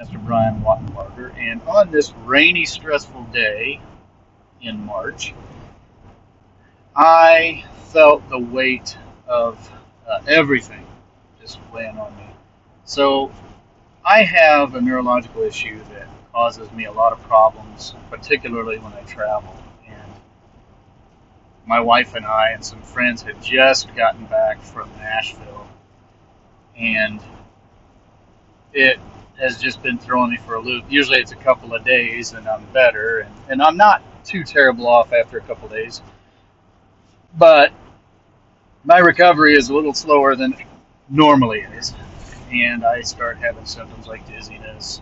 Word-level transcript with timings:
Mr. 0.00 0.24
Brian 0.24 0.62
Wattenbarger, 0.62 1.36
and 1.36 1.60
on 1.68 1.90
this 1.90 2.14
rainy, 2.24 2.64
stressful 2.64 3.24
day 3.24 3.78
in 4.62 4.86
March, 4.86 5.34
I 6.96 7.64
felt 7.88 8.26
the 8.30 8.38
weight 8.38 8.96
of 9.28 9.70
uh, 10.08 10.22
everything 10.26 10.86
just 11.38 11.58
weighing 11.74 11.98
on 11.98 12.16
me. 12.16 12.24
So, 12.86 13.30
I 14.02 14.22
have 14.22 14.74
a 14.74 14.80
neurological 14.80 15.42
issue 15.42 15.78
that 15.92 16.08
causes 16.32 16.72
me 16.72 16.86
a 16.86 16.92
lot 16.92 17.12
of 17.12 17.22
problems, 17.24 17.94
particularly 18.08 18.78
when 18.78 18.94
I 18.94 19.02
travel. 19.02 19.54
And 19.86 20.12
my 21.66 21.80
wife 21.80 22.14
and 22.14 22.24
I 22.24 22.52
and 22.52 22.64
some 22.64 22.80
friends 22.80 23.20
had 23.20 23.42
just 23.42 23.94
gotten 23.94 24.24
back 24.24 24.58
from 24.62 24.88
Nashville, 24.98 25.68
and 26.78 27.20
it 28.72 28.98
has 29.38 29.60
just 29.60 29.82
been 29.82 29.98
throwing 29.98 30.30
me 30.30 30.36
for 30.36 30.54
a 30.54 30.60
loop. 30.60 30.84
Usually 30.88 31.18
it's 31.18 31.32
a 31.32 31.36
couple 31.36 31.74
of 31.74 31.84
days 31.84 32.32
and 32.32 32.48
I'm 32.48 32.64
better, 32.72 33.20
and, 33.20 33.34
and 33.48 33.62
I'm 33.62 33.76
not 33.76 34.02
too 34.24 34.44
terrible 34.44 34.86
off 34.86 35.12
after 35.12 35.38
a 35.38 35.40
couple 35.42 35.66
of 35.66 35.72
days. 35.72 36.02
But 37.36 37.72
my 38.84 38.98
recovery 38.98 39.54
is 39.54 39.70
a 39.70 39.74
little 39.74 39.94
slower 39.94 40.36
than 40.36 40.54
normally 41.08 41.60
is, 41.60 41.94
and 42.52 42.84
I 42.84 43.00
start 43.02 43.38
having 43.38 43.64
symptoms 43.64 44.06
like 44.06 44.26
dizziness, 44.28 45.00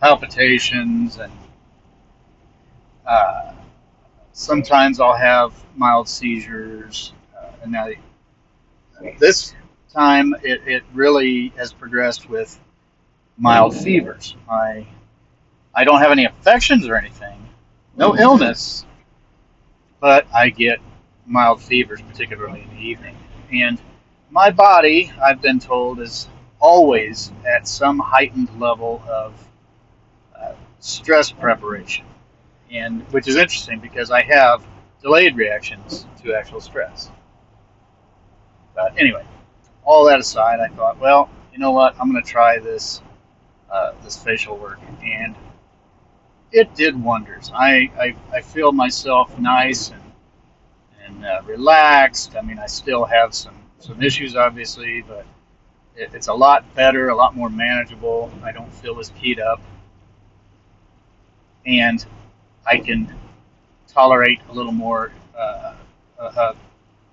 palpitations, 0.00 1.18
and 1.18 1.32
uh, 3.06 3.52
sometimes 4.32 5.00
I'll 5.00 5.16
have 5.16 5.52
mild 5.76 6.08
seizures. 6.08 7.12
Uh, 7.36 7.50
and 7.62 7.72
now 7.72 7.88
this 9.18 9.54
time 9.92 10.34
it, 10.42 10.62
it 10.66 10.82
really 10.94 11.48
has 11.56 11.72
progressed 11.72 12.28
with 12.28 12.58
mild 13.40 13.74
fevers. 13.74 14.36
I 14.48 14.86
I 15.74 15.84
don't 15.84 16.00
have 16.00 16.12
any 16.12 16.24
infections 16.24 16.86
or 16.86 16.96
anything, 16.96 17.48
no 17.96 18.16
illness, 18.16 18.84
but 20.00 20.26
I 20.32 20.50
get 20.50 20.78
mild 21.26 21.62
fevers, 21.62 22.02
particularly 22.02 22.62
in 22.62 22.76
the 22.76 22.82
evening. 22.82 23.16
And 23.52 23.80
my 24.30 24.50
body, 24.50 25.10
I've 25.22 25.40
been 25.40 25.58
told, 25.58 26.00
is 26.00 26.28
always 26.58 27.32
at 27.46 27.66
some 27.66 27.98
heightened 27.98 28.60
level 28.60 29.02
of 29.08 29.48
uh, 30.38 30.52
stress 30.80 31.32
preparation, 31.32 32.04
and 32.70 33.02
which 33.12 33.26
is 33.26 33.36
interesting 33.36 33.80
because 33.80 34.10
I 34.10 34.22
have 34.22 34.64
delayed 35.00 35.36
reactions 35.36 36.06
to 36.22 36.34
actual 36.34 36.60
stress. 36.60 37.10
But 38.74 38.98
anyway, 38.98 39.24
all 39.84 40.04
that 40.06 40.20
aside, 40.20 40.60
I 40.60 40.68
thought, 40.68 40.98
well, 40.98 41.30
you 41.52 41.58
know 41.58 41.70
what? 41.70 41.94
I'm 41.98 42.10
going 42.10 42.22
to 42.22 42.28
try 42.28 42.58
this 42.58 43.00
uh, 43.70 43.92
this 44.02 44.16
facial 44.22 44.56
work, 44.56 44.80
and 45.02 45.34
it 46.52 46.74
did 46.74 47.00
wonders. 47.00 47.50
I, 47.54 47.90
I, 47.98 48.16
I 48.32 48.40
feel 48.40 48.72
myself 48.72 49.38
nice 49.38 49.90
and 49.90 50.00
and 51.06 51.24
uh, 51.24 51.42
relaxed. 51.46 52.36
I 52.36 52.42
mean, 52.42 52.58
I 52.58 52.66
still 52.66 53.04
have 53.04 53.34
some 53.34 53.54
some 53.78 54.02
issues, 54.02 54.36
obviously, 54.36 55.02
but 55.02 55.24
it, 55.96 56.10
it's 56.14 56.28
a 56.28 56.34
lot 56.34 56.74
better, 56.74 57.08
a 57.08 57.16
lot 57.16 57.34
more 57.34 57.48
manageable. 57.48 58.30
I 58.42 58.52
don't 58.52 58.72
feel 58.72 58.98
as 58.98 59.10
keyed 59.10 59.40
up, 59.40 59.60
and 61.66 62.04
I 62.66 62.78
can 62.78 63.14
tolerate 63.88 64.40
a 64.48 64.52
little 64.52 64.72
more 64.72 65.12
uh, 65.36 65.74
uh, 66.18 66.54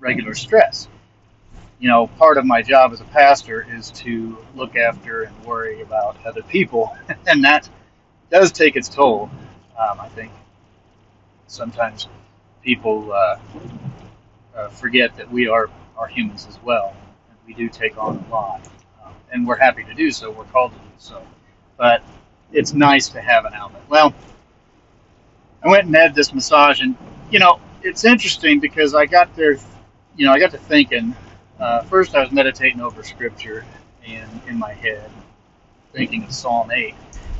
regular 0.00 0.34
stress 0.34 0.88
you 1.78 1.88
know, 1.88 2.06
part 2.06 2.38
of 2.38 2.46
my 2.46 2.62
job 2.62 2.92
as 2.92 3.00
a 3.00 3.04
pastor 3.04 3.66
is 3.70 3.90
to 3.90 4.38
look 4.54 4.76
after 4.76 5.22
and 5.22 5.44
worry 5.44 5.82
about 5.82 6.16
other 6.24 6.42
people, 6.42 6.96
and 7.26 7.44
that 7.44 7.68
does 8.30 8.52
take 8.52 8.76
its 8.76 8.88
toll. 8.88 9.30
Um, 9.78 10.00
I 10.00 10.08
think 10.08 10.32
sometimes 11.46 12.08
people 12.62 13.12
uh, 13.12 13.38
uh, 14.56 14.68
forget 14.68 15.16
that 15.16 15.30
we 15.30 15.48
are 15.48 15.68
are 15.98 16.06
humans 16.06 16.46
as 16.48 16.58
well. 16.62 16.94
We 17.46 17.54
do 17.54 17.68
take 17.68 17.98
on 17.98 18.24
a 18.26 18.32
lot, 18.32 18.66
um, 19.04 19.12
and 19.32 19.46
we're 19.46 19.56
happy 19.56 19.84
to 19.84 19.94
do 19.94 20.10
so. 20.10 20.30
We're 20.30 20.44
called 20.44 20.72
to 20.72 20.78
do 20.78 20.84
so, 20.98 21.22
but 21.76 22.02
it's 22.52 22.72
nice 22.72 23.10
to 23.10 23.20
have 23.20 23.44
an 23.44 23.52
outlet. 23.52 23.82
Well, 23.88 24.14
I 25.62 25.68
went 25.68 25.84
and 25.86 25.94
had 25.94 26.14
this 26.14 26.32
massage, 26.32 26.80
and 26.80 26.96
you 27.30 27.38
know, 27.38 27.60
it's 27.82 28.04
interesting 28.04 28.60
because 28.60 28.94
I 28.94 29.04
got 29.04 29.36
there. 29.36 29.58
You 30.16 30.24
know, 30.24 30.32
I 30.32 30.38
got 30.38 30.52
to 30.52 30.58
thinking 30.58 31.14
uh, 31.58 31.82
first, 31.82 32.14
I 32.14 32.20
was 32.20 32.32
meditating 32.32 32.80
over 32.80 33.02
scripture 33.02 33.64
in, 34.04 34.28
in 34.46 34.58
my 34.58 34.72
head, 34.72 35.10
thinking 35.92 36.24
of 36.24 36.32
Psalm 36.32 36.70
8. 36.70 36.94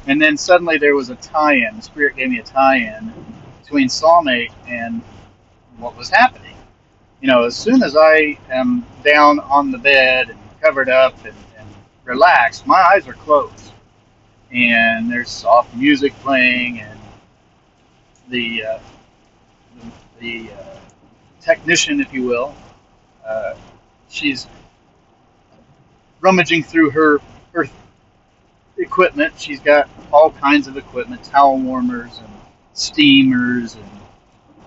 And 0.07 0.21
then 0.21 0.37
suddenly 0.37 0.79
there 0.79 0.95
was 0.95 1.11
a 1.11 1.17
tie 1.17 1.55
in. 1.55 1.77
The 1.77 1.83
Spirit 1.83 2.17
gave 2.17 2.31
me 2.31 2.39
a 2.39 2.43
tie 2.43 2.77
in 2.77 3.13
between 3.63 3.89
Psalm 3.89 4.29
8 4.29 4.51
and 4.69 5.03
what 5.79 5.97
was 5.97 6.09
happening. 6.09 6.57
You 7.21 7.29
know, 7.29 7.45
as 7.45 7.57
soon 7.57 7.83
as 7.83 7.97
I 7.97 8.39
am 8.51 8.87
down 9.05 9.41
on 9.41 9.71
the 9.71 9.79
bed 9.79 10.31
and 10.31 10.39
covered 10.61 10.89
up 10.89 11.17
and, 11.25 11.35
and 11.59 11.69
relaxed, 12.05 12.67
my 12.67 12.81
eyes 12.81 13.07
are 13.09 13.15
closed. 13.15 13.73
And 14.53 15.11
there's 15.11 15.31
soft 15.31 15.75
music 15.75 16.13
playing, 16.21 16.81
and 16.81 17.01
the, 18.29 18.65
uh, 18.65 18.79
the, 20.21 20.47
the 20.47 20.53
uh, 20.53 20.77
technician, 21.41 22.01
if 22.01 22.13
you 22.13 22.23
will, 22.23 22.55
uh, 23.27 23.55
she's 24.09 24.47
rummaging 26.21 26.63
through 26.63 26.91
her 26.91 27.21
her 27.53 27.67
equipment. 28.79 29.35
She's 29.39 29.61
got 29.61 29.89
all 30.13 30.31
kinds 30.31 30.69
of 30.69 30.77
equipment, 30.77 31.25
towel 31.25 31.59
warmers 31.59 32.19
and 32.19 32.29
steamers 32.75 33.75
and 33.77 33.91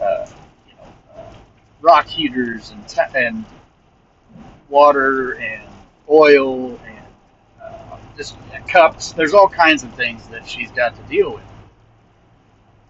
uh, 0.02 0.28
you 0.68 0.76
know, 0.76 1.22
uh, 1.22 1.34
rock 1.82 2.08
heaters 2.08 2.72
and 2.72 3.16
and 3.16 3.46
water 4.70 5.34
and 5.34 5.64
oil 6.10 6.80
and 6.86 7.06
uh, 7.62 7.98
just 8.18 8.38
cups. 8.68 9.14
There's 9.14 9.34
all 9.34 9.50
kinds 9.50 9.84
of 9.84 9.94
things 9.96 10.28
that 10.30 10.48
she's 10.48 10.72
got 10.72 10.96
to 10.96 11.02
deal 11.04 11.34
with, 11.34 11.44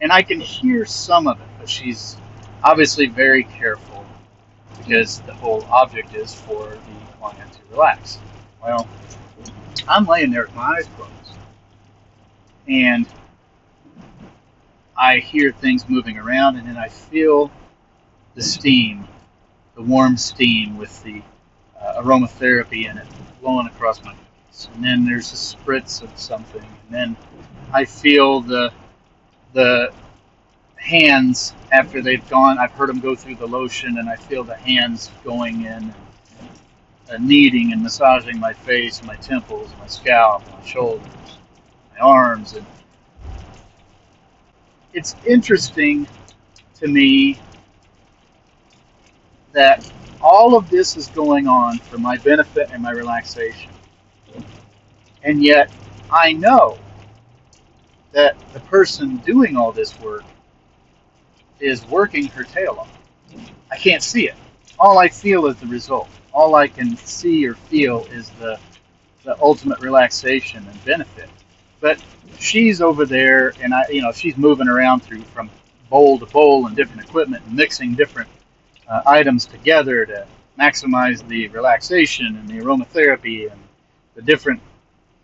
and 0.01 0.11
I 0.11 0.23
can 0.23 0.39
hear 0.39 0.85
some 0.85 1.27
of 1.27 1.39
it, 1.39 1.47
but 1.59 1.69
she's 1.69 2.17
obviously 2.63 3.07
very 3.07 3.43
careful 3.43 4.05
because 4.77 5.19
the 5.21 5.33
whole 5.33 5.63
object 5.65 6.13
is 6.15 6.33
for 6.33 6.69
the 6.69 7.17
client 7.19 7.51
to 7.53 7.59
relax. 7.71 8.19
Well, 8.61 8.87
I'm 9.87 10.05
laying 10.05 10.31
there 10.31 10.43
with 10.43 10.55
my 10.55 10.77
eyes 10.77 10.87
closed, 10.95 11.39
and 12.67 13.07
I 14.97 15.19
hear 15.19 15.51
things 15.51 15.87
moving 15.87 16.17
around, 16.17 16.57
and 16.57 16.67
then 16.67 16.77
I 16.77 16.89
feel 16.89 17.51
the 18.35 18.41
steam, 18.41 19.07
the 19.75 19.81
warm 19.81 20.17
steam 20.17 20.77
with 20.77 21.01
the 21.03 21.21
uh, 21.79 22.01
aromatherapy 22.01 22.89
in 22.89 22.97
it 22.97 23.07
blowing 23.41 23.67
across 23.67 24.03
my 24.03 24.13
face. 24.13 24.69
And 24.73 24.83
then 24.83 25.05
there's 25.05 25.31
a 25.31 25.35
spritz 25.35 26.01
of 26.01 26.17
something, 26.19 26.61
and 26.61 26.89
then 26.89 27.17
I 27.71 27.85
feel 27.85 28.41
the 28.41 28.71
the 29.53 29.91
hands 30.79 31.53
after 31.71 32.01
they've 32.01 32.27
gone. 32.29 32.57
I've 32.57 32.71
heard 32.71 32.89
them 32.89 32.99
go 32.99 33.15
through 33.15 33.35
the 33.35 33.47
lotion, 33.47 33.97
and 33.99 34.09
I 34.09 34.15
feel 34.15 34.43
the 34.43 34.55
hands 34.55 35.11
going 35.23 35.65
in, 35.65 35.93
uh, 37.11 37.17
kneading 37.19 37.73
and 37.73 37.83
massaging 37.83 38.39
my 38.39 38.53
face, 38.53 39.03
my 39.03 39.15
temples, 39.17 39.73
my 39.79 39.87
scalp, 39.87 40.43
my 40.51 40.65
shoulders, 40.65 41.07
my 41.93 41.99
arms, 41.99 42.53
and 42.53 42.65
it's 44.93 45.15
interesting 45.25 46.07
to 46.75 46.87
me 46.87 47.39
that 49.53 49.91
all 50.21 50.55
of 50.55 50.69
this 50.69 50.97
is 50.97 51.07
going 51.09 51.47
on 51.47 51.77
for 51.79 51.97
my 51.97 52.17
benefit 52.17 52.69
and 52.71 52.81
my 52.83 52.91
relaxation. 52.91 53.71
And 55.23 55.43
yet, 55.43 55.71
I 56.11 56.33
know 56.33 56.77
that 58.11 58.35
the 58.53 58.59
person 58.61 59.17
doing 59.17 59.55
all 59.55 59.71
this 59.71 59.99
work 59.99 60.25
is 61.59 61.85
working 61.87 62.27
her 62.27 62.43
tail 62.43 62.77
off. 62.79 62.89
I 63.71 63.77
can't 63.77 64.03
see 64.03 64.27
it. 64.27 64.35
All 64.77 64.97
I 64.97 65.09
feel 65.09 65.47
is 65.47 65.57
the 65.57 65.67
result. 65.67 66.09
All 66.33 66.55
I 66.55 66.67
can 66.67 66.95
see 66.97 67.47
or 67.47 67.55
feel 67.55 68.05
is 68.11 68.29
the 68.31 68.59
the 69.23 69.39
ultimate 69.41 69.79
relaxation 69.81 70.65
and 70.65 70.85
benefit. 70.85 71.29
But 71.81 72.01
she's 72.37 72.81
over 72.81 73.05
there, 73.05 73.53
and 73.61 73.73
I, 73.73 73.85
you 73.89 74.01
know, 74.01 74.11
she's 74.11 74.37
moving 74.37 74.67
around 74.67 75.01
through 75.01 75.21
from 75.21 75.49
bowl 75.89 76.19
to 76.19 76.25
bowl 76.25 76.67
and 76.67 76.75
different 76.75 77.03
equipment, 77.03 77.43
and 77.45 77.55
mixing 77.55 77.95
different 77.95 78.29
uh, 78.87 79.01
items 79.05 79.45
together 79.45 80.05
to 80.05 80.25
maximize 80.59 81.25
the 81.27 81.47
relaxation 81.49 82.35
and 82.37 82.47
the 82.47 82.59
aromatherapy 82.59 83.51
and 83.51 83.61
the 84.15 84.21
different 84.21 84.61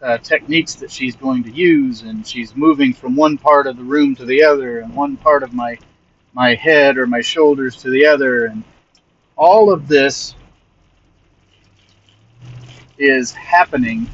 uh, 0.01 0.17
techniques 0.19 0.75
that 0.75 0.91
she's 0.91 1.15
going 1.15 1.43
to 1.43 1.51
use. 1.51 2.01
And 2.01 2.25
she's 2.25 2.55
moving 2.55 2.93
from 2.93 3.15
one 3.15 3.37
part 3.37 3.67
of 3.67 3.77
the 3.77 3.83
room 3.83 4.15
to 4.15 4.25
the 4.25 4.43
other, 4.43 4.79
and 4.79 4.93
one 4.95 5.17
part 5.17 5.43
of 5.43 5.53
my 5.53 5.77
my 6.35 6.53
head 6.53 6.97
or 6.97 7.07
my 7.07 7.21
shoulders 7.21 7.77
to 7.77 7.89
the 7.89 8.05
other. 8.05 8.45
And 8.45 8.63
all 9.37 9.71
of 9.71 9.87
this 9.87 10.35
is 12.97 13.31
happening 13.31 14.07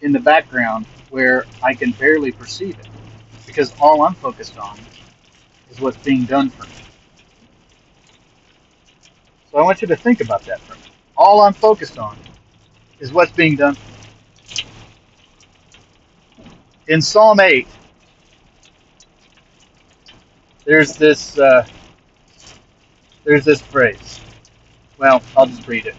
in 0.00 0.12
the 0.12 0.20
background 0.20 0.86
where 1.10 1.46
I 1.62 1.74
can 1.74 1.90
barely 1.92 2.32
perceive 2.32 2.78
it 2.78 2.88
because 3.46 3.74
all 3.80 4.02
I'm 4.02 4.14
focused 4.14 4.56
on 4.56 4.78
is 5.70 5.80
what's 5.80 5.96
being 5.98 6.24
done 6.24 6.48
for 6.50 6.64
me. 6.64 6.72
So 9.50 9.58
I 9.58 9.62
want 9.62 9.82
you 9.82 9.88
to 9.88 9.96
think 9.96 10.20
about 10.20 10.44
that 10.46 10.60
for 10.62 10.74
me. 10.76 10.92
All 11.16 11.40
I'm 11.42 11.52
focused 11.54 11.98
on 11.98 12.16
is 13.00 13.12
what's 13.12 13.32
being 13.32 13.56
done. 13.56 13.76
In 16.86 17.02
Psalm 17.02 17.40
8, 17.40 17.66
there's 20.64 20.96
this 20.96 21.38
uh, 21.38 21.66
there's 23.24 23.44
this 23.44 23.60
phrase. 23.62 24.20
Well, 24.98 25.22
I'll 25.36 25.46
just 25.46 25.66
read 25.66 25.86
it 25.86 25.96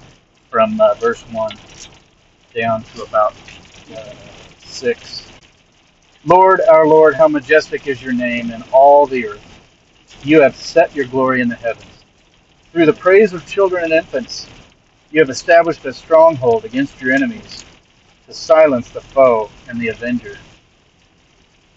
from 0.50 0.80
uh, 0.80 0.94
verse 0.96 1.22
1 1.32 1.58
down 2.56 2.84
to 2.84 3.04
about 3.04 3.36
uh, 3.96 4.14
6. 4.60 5.30
Lord, 6.26 6.62
our 6.62 6.88
Lord, 6.88 7.16
how 7.16 7.28
majestic 7.28 7.88
is 7.88 8.02
your 8.02 8.14
name 8.14 8.52
in 8.52 8.64
all 8.72 9.06
the 9.06 9.28
earth. 9.28 9.44
You 10.24 10.42
have 10.42 10.56
set 10.56 10.96
your 10.96 11.06
glory 11.06 11.42
in 11.42 11.50
the 11.50 11.56
heavens. 11.56 11.86
Through 12.72 12.88
the 12.88 12.94
praise 12.94 13.34
of 13.34 13.46
children 13.48 13.84
and 13.86 13.94
infants, 13.94 14.48
you 15.12 15.20
have 15.20 15.30
established 15.30 15.86
a 15.86 15.94
stronghold 15.94 16.66
against 16.66 17.00
your 17.02 17.14
enemies 17.14 17.64
to 18.28 18.34
silence 18.34 18.90
the 18.90 19.02
foe 19.02 19.50
and 19.68 19.80
the 19.80 19.90
avenger. 19.90 20.38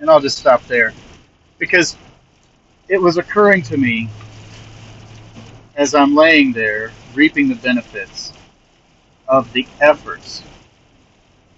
And 0.00 0.10
I'll 0.10 0.20
just 0.20 0.38
stop 0.38 0.66
there 0.66 0.94
because 1.58 1.96
it 2.88 3.00
was 3.00 3.18
occurring 3.18 3.62
to 3.64 3.76
me 3.76 4.08
as 5.76 5.94
I'm 5.94 6.14
laying 6.14 6.52
there 6.52 6.92
reaping 7.14 7.48
the 7.48 7.54
benefits 7.54 8.32
of 9.28 9.52
the 9.52 9.66
efforts 9.80 10.44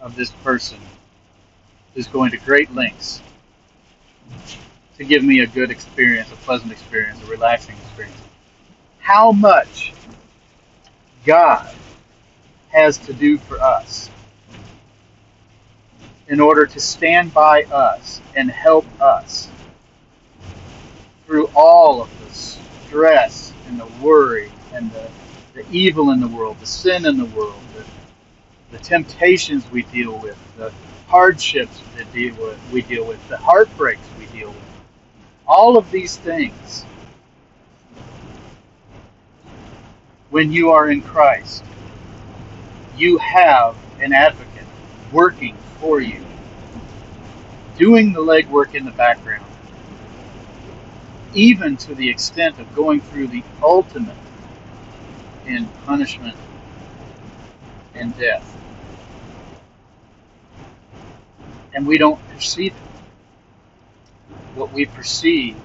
of 0.00 0.16
this 0.16 0.30
person 0.30 0.78
who's 1.94 2.06
going 2.08 2.30
to 2.32 2.38
great 2.38 2.74
lengths 2.74 3.22
to 4.96 5.04
give 5.04 5.24
me 5.24 5.40
a 5.40 5.46
good 5.46 5.70
experience, 5.70 6.30
a 6.32 6.36
pleasant 6.36 6.72
experience, 6.72 7.22
a 7.22 7.26
relaxing 7.26 7.76
experience. 7.78 8.20
How 8.98 9.32
much 9.32 9.94
God 11.24 11.74
has 12.70 12.98
to 12.98 13.12
do 13.12 13.38
for 13.38 13.60
us 13.60 14.10
in 16.28 16.40
order 16.40 16.66
to 16.66 16.80
stand 16.80 17.32
by 17.34 17.64
us 17.64 18.20
and 18.34 18.50
help 18.50 18.86
us 19.00 19.50
through 21.26 21.48
all 21.54 22.02
of 22.02 22.10
the 22.20 22.30
stress 22.32 23.54
and 23.66 23.78
the 23.78 23.86
worry 24.02 24.50
and 24.74 24.90
the, 24.92 25.10
the 25.54 25.64
evil 25.70 26.10
in 26.10 26.20
the 26.20 26.28
world, 26.28 26.58
the 26.60 26.66
sin 26.66 27.06
in 27.06 27.16
the 27.16 27.24
world, 27.26 27.60
the, 27.74 27.84
the 28.70 28.78
temptations 28.78 29.70
we 29.70 29.82
deal 29.84 30.18
with, 30.18 30.38
the 30.56 30.72
hardships 31.08 31.82
that 31.96 32.12
deal 32.12 32.34
with, 32.36 32.58
we 32.72 32.82
deal 32.82 33.06
with, 33.06 33.26
the 33.28 33.36
heartbreaks 33.38 34.06
we 34.18 34.26
deal 34.38 34.50
with. 34.50 34.58
All 35.46 35.76
of 35.76 35.90
these 35.90 36.16
things, 36.18 36.86
when 40.30 40.52
you 40.52 40.70
are 40.70 40.90
in 40.90 41.02
Christ, 41.02 41.64
you 42.96 43.18
have 43.18 43.76
an 44.00 44.12
advocate 44.12 44.51
working 45.12 45.56
for 45.80 46.00
you, 46.00 46.24
doing 47.76 48.12
the 48.12 48.20
legwork 48.20 48.74
in 48.74 48.84
the 48.84 48.92
background, 48.92 49.50
even 51.34 51.76
to 51.78 51.94
the 51.94 52.08
extent 52.08 52.58
of 52.58 52.74
going 52.74 53.00
through 53.00 53.28
the 53.28 53.44
ultimate 53.62 54.16
in 55.46 55.68
punishment 55.86 56.36
and 57.94 58.16
death. 58.16 58.56
And 61.74 61.86
we 61.86 61.98
don't 61.98 62.20
perceive 62.28 62.74
it. 62.76 62.82
What 64.54 64.72
we 64.72 64.86
perceive 64.86 65.56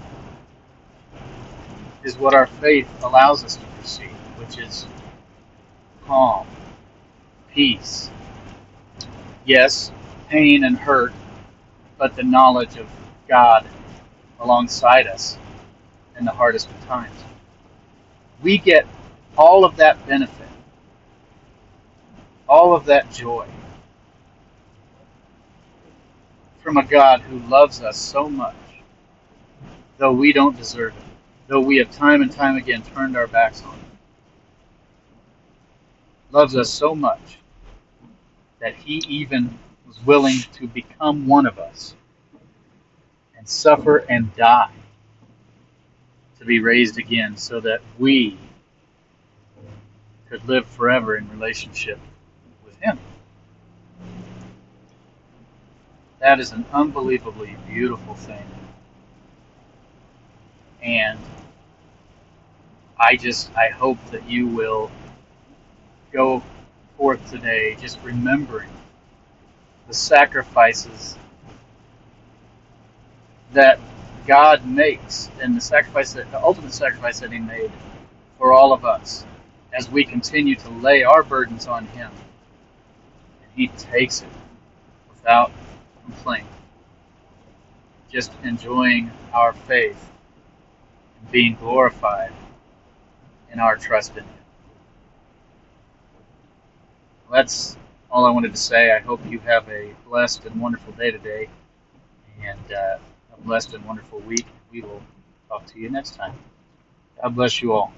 is 2.04 2.18
what 2.18 2.34
our 2.34 2.48
faith 2.48 2.90
allows 3.04 3.44
us 3.44 3.58
to 3.58 3.66
perceive, 3.80 4.12
which 4.38 4.58
is 4.60 4.88
calm, 6.06 6.48
peace, 7.54 8.12
yes, 9.48 9.92
pain 10.30 10.66
and 10.66 10.78
hurt, 10.78 11.14
but 11.98 12.16
the 12.16 12.24
knowledge 12.24 12.78
of 12.78 12.88
God 13.28 13.66
alongside 14.40 15.08
us 15.08 15.38
in 16.20 16.26
the 16.26 16.32
hardest 16.32 16.70
of 16.70 16.86
times. 16.86 17.16
We 18.44 18.58
get 18.58 18.86
all 19.38 19.66
of 19.66 19.78
that 19.78 20.06
benefit, 20.06 20.48
all 22.48 22.76
of 22.76 22.86
that 22.86 23.12
joy 23.12 23.48
from 26.62 26.78
a 26.78 26.84
God 26.84 27.22
who 27.22 27.40
loves 27.48 27.82
us 27.82 27.98
so 27.98 28.30
much, 28.30 28.56
though 29.98 30.12
we 30.12 30.34
don't 30.34 30.58
deserve 30.58 30.96
it, 30.96 31.04
though 31.48 31.62
we 31.62 31.78
have 31.78 31.90
time 31.92 32.22
and 32.22 32.32
time 32.32 32.58
again 32.58 32.84
turned 32.94 33.16
our 33.16 33.28
backs 33.28 33.64
on 33.64 33.74
him. 33.74 33.98
Loves 36.32 36.58
us 36.58 36.70
so 36.70 36.94
much 36.94 37.38
that 38.60 38.76
he 38.76 39.04
even 39.08 39.58
was 39.86 40.04
willing 40.06 40.40
to 40.54 40.68
become 40.68 41.28
one 41.28 41.46
of 41.46 41.60
us 41.60 41.96
and 43.38 43.48
suffer 43.48 43.98
and 44.10 44.36
die 44.36 44.72
to 46.40 46.46
be 46.46 46.60
raised 46.60 46.98
again 46.98 47.38
so 47.38 47.60
that 47.60 47.82
we 47.98 48.38
could 50.30 50.46
live 50.48 50.66
forever 50.66 51.16
in 51.16 51.30
relationship 51.30 52.00
with 52.66 52.78
him. 52.80 53.00
That 56.20 56.40
is 56.40 56.52
an 56.52 56.66
unbelievably 56.74 57.56
beautiful 57.68 58.16
thing. 58.16 58.46
And 60.82 61.20
I 63.00 63.16
just 63.16 63.56
I 63.56 63.70
hope 63.70 63.98
that 64.12 64.28
you 64.30 64.48
will 64.48 64.92
go 66.12 66.44
forth 66.98 67.30
today 67.30 67.78
just 67.80 68.00
remembering 68.04 68.70
the 69.88 69.94
sacrifices 69.94 71.16
that 73.54 73.80
God 74.26 74.66
makes 74.66 75.30
and 75.42 75.56
the 75.56 75.62
sacrifice 75.62 76.14
that 76.14 76.30
the 76.32 76.42
ultimate 76.42 76.74
sacrifice 76.74 77.20
that 77.20 77.32
he 77.32 77.40
made 77.40 77.72
for 78.38 78.52
all 78.52 78.74
of 78.74 78.84
us 78.84 79.26
as 79.72 79.90
we 79.90 80.04
continue 80.04 80.56
to 80.56 80.70
lay 80.70 81.04
our 81.04 81.24
burdens 81.24 81.68
on 81.68 81.86
him. 81.88 82.12
And 83.44 83.52
he 83.56 83.68
takes 83.68 84.22
it 84.22 84.30
without 85.10 85.52
complaint. 86.04 86.48
Just 88.12 88.32
enjoying 88.44 89.12
our 89.34 89.54
faith 89.54 90.12
and 91.22 91.32
being 91.32 91.56
glorified 91.56 92.34
in 93.54 93.60
our 93.60 93.78
trust 93.78 94.18
in 94.18 94.24
him 94.24 94.37
that's 97.32 97.78
all 98.12 98.26
I 98.26 98.32
wanted 98.32 98.52
to 98.54 98.58
say. 98.58 98.92
I 98.92 99.00
hope 99.00 99.22
you 99.30 99.40
have 99.40 99.68
a 99.70 99.94
blessed 100.08 100.46
and 100.46 100.60
wonderful 100.62 100.94
day 100.94 101.12
today, 101.12 101.50
and 102.44 102.60
uh, 102.74 102.98
a 103.34 103.42
blessed 103.44 103.74
and 103.74 103.86
wonderful 103.86 104.20
week. 104.22 104.48
We 104.72 104.82
will 104.82 105.02
talk 105.50 105.66
to 105.68 105.80
you 105.80 105.90
next 105.90 106.16
time. 106.16 106.34
God 107.22 107.36
bless 107.36 107.62
you 107.62 107.74
all. 107.74 107.94